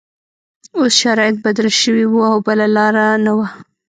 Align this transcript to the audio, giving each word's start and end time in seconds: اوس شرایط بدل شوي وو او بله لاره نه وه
اوس 0.77 0.93
شرایط 1.03 1.35
بدل 1.45 1.67
شوي 1.81 2.05
وو 2.07 2.21
او 2.31 2.37
بله 2.47 2.65
لاره 2.75 3.05
نه 3.25 3.31
وه 3.37 3.47